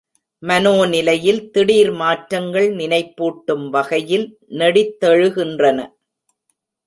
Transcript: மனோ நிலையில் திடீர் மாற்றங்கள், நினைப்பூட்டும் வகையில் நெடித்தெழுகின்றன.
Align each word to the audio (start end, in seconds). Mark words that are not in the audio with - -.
மனோ 0.43 0.85
நிலையில் 0.85 1.41
திடீர் 1.51 1.91
மாற்றங்கள், 1.93 2.69
நினைப்பூட்டும் 2.75 3.65
வகையில் 3.69 4.25
நெடித்தெழுகின்றன. 4.51 5.79